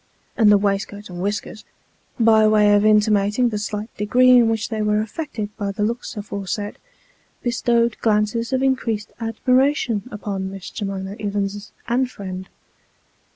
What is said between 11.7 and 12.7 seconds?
and friend.